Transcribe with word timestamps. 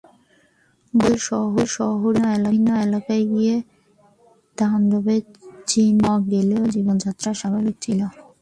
গতকাল 0.93 1.65
শহরের 1.75 2.39
বিভিন্ন 2.43 2.67
এলাকায় 2.85 3.23
গিয়ে 3.31 3.55
তাণ্ডবের 4.57 5.23
চিহ্ন 5.67 5.97
পাওয়া 6.01 6.19
গেলেও 6.31 6.63
জীবনযাত্রা 6.75 7.31
স্বাভাবিক 7.39 7.75
ছিল। 7.83 7.99